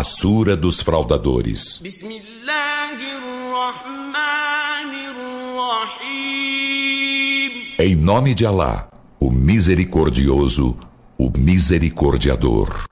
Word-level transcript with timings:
A 0.00 0.02
Sura 0.02 0.56
dos 0.56 0.80
Fraudadores. 0.80 1.78
Em 7.78 7.94
nome 7.94 8.34
de 8.34 8.46
Alá, 8.46 8.88
o 9.20 9.30
Misericordioso, 9.30 10.80
o 11.18 11.30
Misericordiador. 11.36 12.86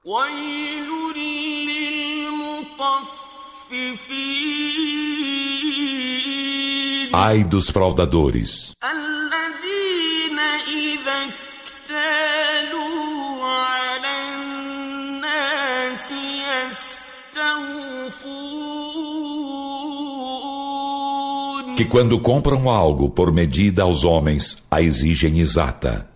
Ai 7.15 7.43
dos 7.43 7.71
fraudadores. 7.71 8.75
que 21.79 21.85
quando 21.85 22.19
compram 22.19 22.69
algo 22.69 23.09
por 23.09 23.33
medida 23.33 23.85
aos 23.85 24.05
homens, 24.05 24.65
a 24.69 24.83
exigem 24.83 25.39
exata. 25.39 26.09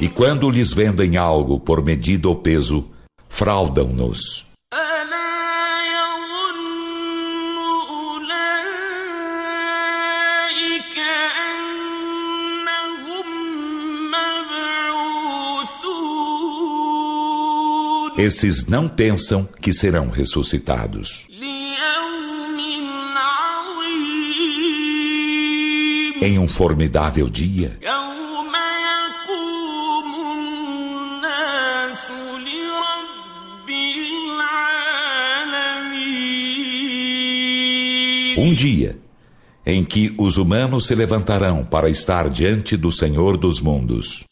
E 0.00 0.08
quando 0.08 0.50
lhes 0.50 0.72
vendem 0.72 1.16
algo 1.16 1.60
por 1.60 1.84
medida 1.84 2.28
ou 2.28 2.34
peso, 2.34 2.90
fraudam-nos. 3.28 4.47
Esses 18.18 18.66
não 18.66 18.88
pensam 18.88 19.48
que 19.62 19.72
serão 19.72 20.08
ressuscitados. 20.08 21.24
Em 26.20 26.36
um 26.36 26.48
formidável 26.48 27.28
dia, 27.28 27.78
um 38.36 38.52
dia 38.52 38.98
em 39.64 39.84
que 39.84 40.12
os 40.18 40.38
humanos 40.38 40.88
se 40.88 40.94
levantarão 40.96 41.64
para 41.64 41.88
estar 41.88 42.28
diante 42.28 42.76
do 42.76 42.90
Senhor 42.90 43.36
dos 43.36 43.60
mundos. 43.60 44.27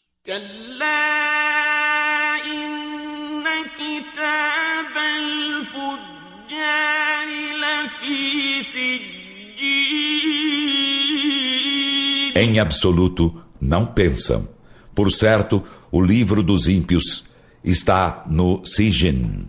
Em 12.35 12.59
absoluto 12.59 13.41
não 13.59 13.85
pensam. 13.85 14.47
Por 14.93 15.11
certo, 15.11 15.63
o 15.91 16.01
livro 16.01 16.43
dos 16.43 16.67
ímpios 16.67 17.23
está 17.63 18.23
no 18.29 18.65
Sijin. 18.65 19.47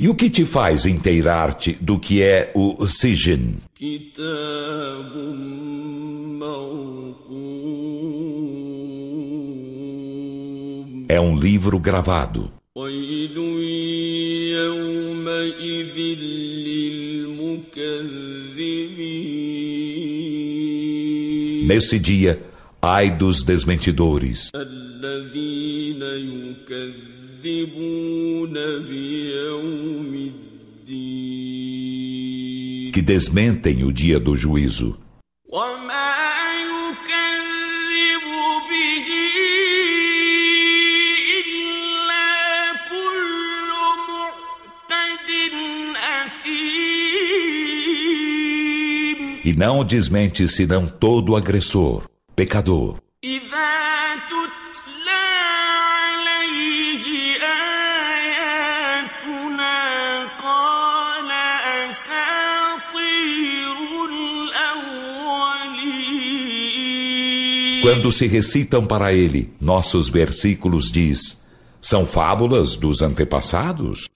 E 0.00 0.08
o 0.08 0.14
que 0.14 0.30
te 0.30 0.44
faz 0.44 0.86
inteirar-te 0.86 1.72
do 1.80 1.98
que 1.98 2.22
é 2.22 2.52
o 2.54 2.86
Sijin? 2.86 3.56
é 11.08 11.18
um 11.18 11.34
livro 11.38 11.78
gravado. 11.78 12.50
Nesse 21.66 21.98
dia, 21.98 22.42
ai 22.80 23.10
dos 23.10 23.42
desmentidores. 23.42 24.50
Que 32.92 33.02
desmentem 33.02 33.84
o 33.84 33.92
dia 33.92 34.20
do 34.20 34.36
juízo. 34.36 35.07
E 49.48 49.56
não 49.56 49.82
desmente 49.82 50.46
senão 50.46 50.86
todo 50.86 51.34
agressor, 51.34 52.02
pecador. 52.36 52.96
Quando 67.80 68.12
se 68.12 68.26
recitam 68.26 68.84
para 68.84 69.14
ele 69.14 69.50
nossos 69.58 70.10
versículos, 70.10 70.92
diz: 70.92 71.38
são 71.80 72.04
fábulas 72.04 72.76
dos 72.76 73.00
antepassados? 73.00 74.10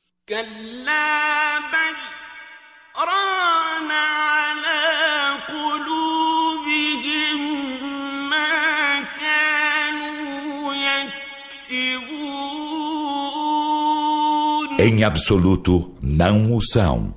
Em 14.85 15.05
absoluto, 15.05 15.93
não 16.03 16.57
o 16.57 16.61
são. 16.61 17.15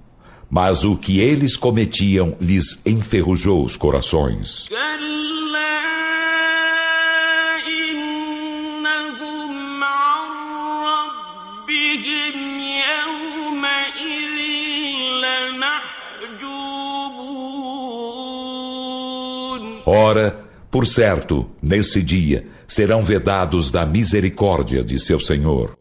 Mas 0.48 0.84
o 0.84 0.96
que 0.96 1.20
eles 1.20 1.58
cometiam 1.58 2.38
lhes 2.40 2.80
enferrujou 2.86 3.66
os 3.66 3.76
corações. 3.76 4.70
Ora, 19.88 20.40
por 20.70 20.86
certo, 20.86 21.50
nesse 21.59 22.03
dia 22.03 22.46
serão 22.68 23.03
vedados 23.03 23.72
da 23.72 23.88
misericórdia 23.88 24.84
de 24.84 25.00
seu 25.00 25.20
Senhor. 25.20 25.76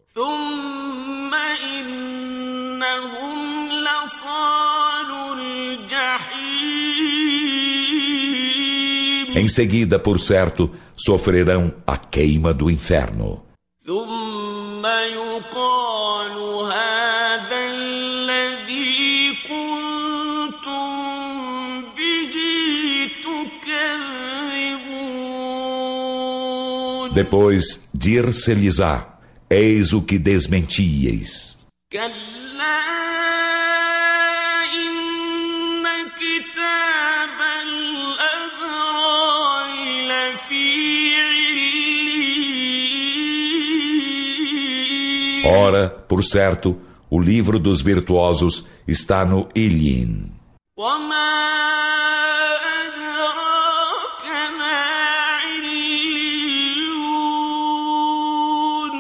Em 9.35 9.49
seguida, 9.49 9.99
por 9.99 10.21
certo, 10.21 10.71
sofrerão 10.97 11.75
a 11.85 11.97
queima 11.97 12.55
do 12.55 12.71
inferno. 12.71 13.43
Depois 27.13 27.81
dir-se-lhes-á: 27.93 29.19
Eis 29.51 29.93
o 29.93 30.01
que 30.01 30.19
desmentieis. 30.19 31.57
Ora, 45.47 45.89
por 45.89 46.25
certo, 46.25 46.79
o 47.11 47.21
livro 47.21 47.59
dos 47.59 47.83
virtuosos 47.83 48.65
está 48.89 49.25
no 49.25 49.49
Ilhin. 49.55 50.33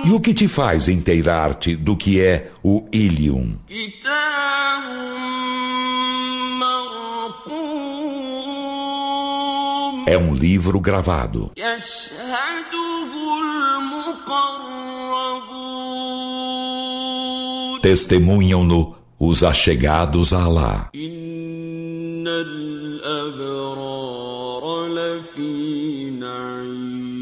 E 0.06 0.12
o 0.12 0.20
que 0.20 0.34
te 0.34 0.46
faz 0.46 0.86
inteirar-te 0.86 1.74
do 1.74 1.96
que 1.96 2.20
é 2.20 2.50
o 2.62 2.86
Ilium? 2.92 3.56
É 10.06 10.18
um 10.18 10.34
livro 10.34 10.78
gravado. 10.78 11.50
Testemunham-no 17.83 18.95
os 19.19 19.43
achegados 19.43 20.33
a 20.33 20.43
Alá. 20.43 20.89
إن 20.95 22.27
الأبرار 22.27 23.83
لفي 24.87 26.09
نعيم 26.19 27.19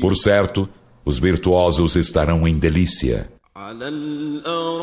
Por 0.00 0.16
certo, 0.16 0.68
os 1.04 1.18
virtuosos 1.18 1.96
estarão 1.96 2.46
em 2.46 2.56
delícia, 2.58 3.28
على 3.56 3.88
الأرائك 3.88 4.78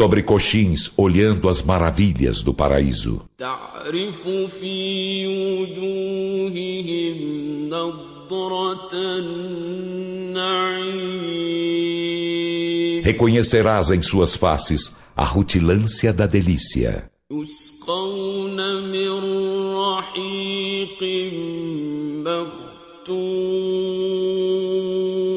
sobre 0.00 0.22
coxins, 0.22 0.90
olhando 0.96 1.46
as 1.46 1.60
maravilhas 1.60 2.42
do 2.42 2.54
paraíso. 2.54 3.20
Reconhecerás 13.02 13.90
em 13.90 14.00
suas 14.00 14.34
faces 14.34 14.96
a 15.14 15.22
rutilância 15.22 16.14
da 16.14 16.26
delícia. 16.26 17.10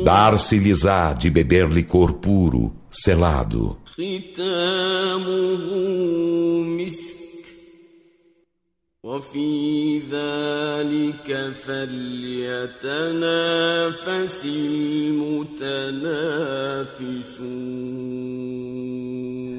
Dar-se-lhes-á 0.06 1.12
de 1.12 1.30
beber 1.30 1.68
licor 1.68 2.14
puro, 2.14 2.74
selado. 2.90 3.83
ختامه 3.93 5.65
مسك 6.63 7.19
وفي 9.05 9.99
ذلك 9.99 11.53
فليتنافس 11.67 12.87
المتنافسون 14.47 16.09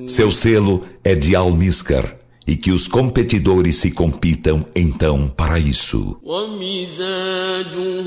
Seu 0.10 0.32
selo 0.32 0.82
é 1.04 1.14
de 1.16 1.36
almíscar, 1.36 2.20
e 2.50 2.56
que 2.56 2.72
os 2.72 2.88
competidores 2.88 3.76
se 3.78 3.92
compitam 3.92 4.66
então 4.76 5.28
para 5.28 5.60
isso. 5.60 6.18
ومزاجه 6.24 8.04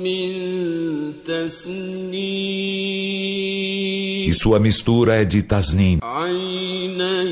من 0.00 0.32
تسنيم 1.24 2.86
E 4.30 4.32
sua 4.32 4.60
mistura 4.60 5.16
é 5.16 5.24
de 5.24 5.42
tasnim, 5.42 5.98
عينا 6.02 7.22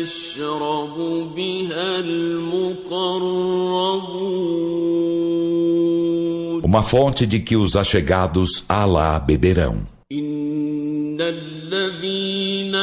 يشرب 0.00 0.96
بها 1.36 2.00
المقربون 2.00 3.64
uma 6.74 6.82
fonte 6.82 7.24
de 7.24 7.38
que 7.38 7.56
os 7.56 7.76
achegados 7.76 8.64
a 8.68 8.82
Alá 8.82 9.20
beberão. 9.20 9.76
إن 10.12 11.20
الذين 11.20 12.74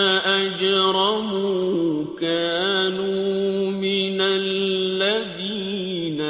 أجرموا 0.41 2.06
كانوا 2.19 3.71
من 3.71 4.21
الذين 4.21 6.21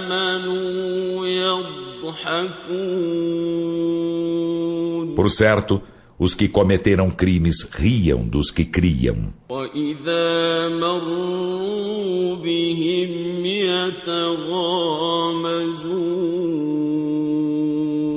آمنوا 0.00 1.26
يضحكون 2.06 3.33
Por 5.24 5.30
certo, 5.30 5.82
os 6.18 6.34
que 6.34 6.48
cometeram 6.48 7.10
crimes 7.10 7.66
riam 7.70 8.22
dos 8.28 8.50
que 8.50 8.64
criam. 8.64 9.32
وإذا 9.48 10.68
مروا 10.68 12.36
بهم 12.36 13.44
يتغامزون 13.46 15.30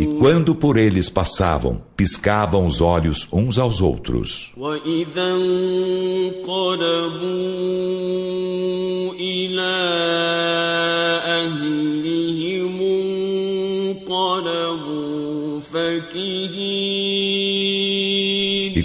E 0.01 0.05
quando 0.19 0.53
por 0.53 0.75
eles 0.77 1.09
passavam, 1.09 1.81
piscavam 1.95 2.65
os 2.65 2.81
olhos 2.81 3.27
uns 3.31 3.57
aos 3.57 3.79
outros. 3.79 4.51
وإذا 4.57 5.31
انقلبوا 6.43 6.83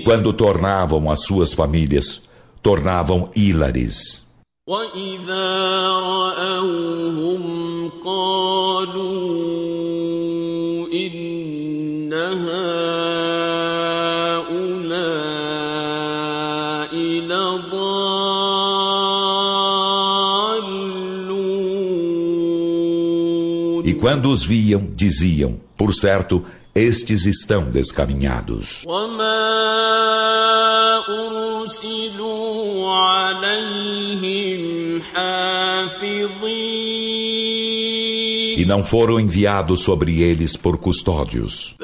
quando 0.05 0.33
tornavam 0.33 1.11
as 1.11 1.25
suas 1.25 1.53
famílias, 1.53 2.23
tornavam 2.63 3.31
ílares. 3.37 4.29
وإذا 4.69 5.89
رأوهم 5.89 7.43
قالوا 8.05 9.09
إن 10.93 12.13
هؤلاء 12.13 12.59
لضالون 17.31 18.29
E 23.87 23.95
quando 23.95 24.29
os 24.31 24.45
viam, 24.45 24.87
diziam: 24.95 25.59
Por 25.75 25.95
certo, 25.95 26.45
estes 26.76 27.26
estão 27.26 27.70
descaminhados. 27.70 28.84
E 38.58 38.66
não 38.66 38.84
foram 38.84 39.20
enviados 39.20 39.82
sobre 39.82 40.22
eles 40.22 40.56
por 40.58 40.78
custódios. 40.78 41.76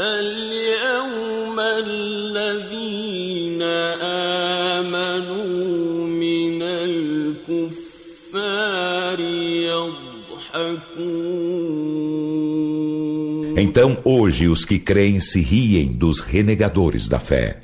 Então 13.57 13.97
hoje 14.03 14.47
os 14.47 14.65
que 14.65 14.79
creem 14.79 15.19
se 15.19 15.41
riem 15.41 15.91
dos 15.91 16.19
renegadores 16.19 17.07
da 17.07 17.19
fé. 17.19 17.61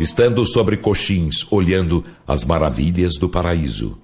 Estando 0.00 0.44
sobre 0.44 0.76
coxins, 0.76 1.46
olhando 1.50 2.04
as 2.26 2.44
maravilhas 2.44 3.16
do 3.18 3.28
paraíso. 3.28 3.98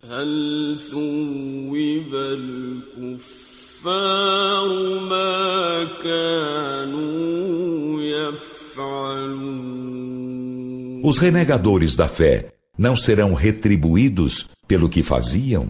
Os 11.03 11.19
renegadores 11.19 11.97
da 11.97 12.07
fé 12.07 12.58
não 12.79 12.97
serão 12.97 13.35
retribuídos 13.35 14.47
pelo 14.67 14.89
que 14.89 15.03
faziam? 15.03 15.67